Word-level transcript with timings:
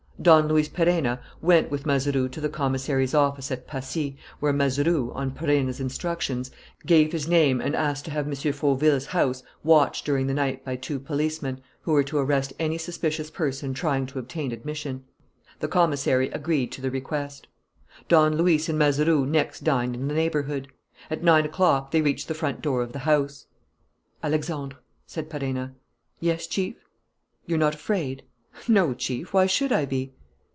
Don 0.21 0.47
Luis 0.47 0.69
Perenna 0.69 1.19
went 1.41 1.71
with 1.71 1.87
Mazeroux 1.87 2.29
to 2.29 2.39
the 2.39 2.47
commissary's 2.47 3.15
office 3.15 3.49
at 3.49 3.65
Passy, 3.65 4.17
where 4.39 4.53
Mazeroux, 4.53 5.11
on 5.15 5.31
Perenna's 5.31 5.79
instructions, 5.79 6.51
gave 6.85 7.11
his 7.11 7.27
name 7.27 7.59
and 7.59 7.75
asked 7.75 8.05
to 8.05 8.11
have 8.11 8.27
M. 8.27 8.35
Fauville's 8.53 9.07
house 9.07 9.41
watched 9.63 10.05
during 10.05 10.27
the 10.27 10.35
night 10.35 10.63
by 10.63 10.75
two 10.75 10.99
policemen 10.99 11.59
who 11.81 11.93
were 11.93 12.03
to 12.03 12.19
arrest 12.19 12.53
any 12.59 12.77
suspicious 12.77 13.31
person 13.31 13.73
trying 13.73 14.05
to 14.05 14.19
obtain 14.19 14.51
admission. 14.51 15.05
The 15.59 15.67
commissary 15.67 16.29
agreed 16.29 16.71
to 16.73 16.81
the 16.81 16.91
request. 16.91 17.47
Don 18.07 18.35
Luis 18.37 18.69
and 18.69 18.77
Mazeroux 18.77 19.25
next 19.25 19.63
dined 19.63 19.95
in 19.95 20.07
the 20.07 20.13
neighbourhood. 20.13 20.67
At 21.09 21.23
nine 21.23 21.45
o'clock 21.45 21.89
they 21.89 22.03
reached 22.03 22.27
the 22.27 22.35
front 22.35 22.61
door 22.61 22.83
of 22.83 22.91
the 22.93 22.99
house. 23.09 23.47
"Alexandre," 24.21 24.77
said 25.07 25.31
Perenna. 25.31 25.73
"Yes, 26.19 26.45
Chief?" 26.45 26.75
"You're 27.47 27.57
not 27.57 27.73
afraid?" 27.73 28.21
"No, 28.67 28.93
Chief. 28.93 29.33
Why 29.33 29.45
should 29.45 29.71
I 29.71 29.85
be?" 29.85 30.11